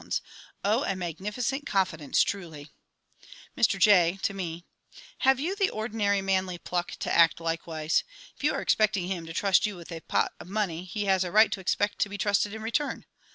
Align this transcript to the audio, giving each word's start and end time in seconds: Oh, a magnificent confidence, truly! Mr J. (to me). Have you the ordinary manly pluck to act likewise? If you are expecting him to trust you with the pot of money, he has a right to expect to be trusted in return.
Oh, 0.65 0.83
a 0.83 0.95
magnificent 0.95 1.67
confidence, 1.67 2.23
truly! 2.23 2.71
Mr 3.55 3.77
J. 3.77 4.17
(to 4.23 4.33
me). 4.33 4.65
Have 5.19 5.39
you 5.39 5.55
the 5.55 5.69
ordinary 5.69 6.23
manly 6.23 6.57
pluck 6.57 6.93
to 7.01 7.13
act 7.15 7.39
likewise? 7.39 8.03
If 8.35 8.43
you 8.43 8.51
are 8.55 8.61
expecting 8.63 9.09
him 9.09 9.27
to 9.27 9.33
trust 9.35 9.67
you 9.67 9.75
with 9.75 9.89
the 9.89 9.99
pot 10.01 10.31
of 10.39 10.47
money, 10.47 10.85
he 10.85 11.05
has 11.05 11.23
a 11.23 11.31
right 11.31 11.51
to 11.51 11.59
expect 11.59 11.99
to 11.99 12.09
be 12.09 12.17
trusted 12.17 12.51
in 12.55 12.63
return. 12.63 13.05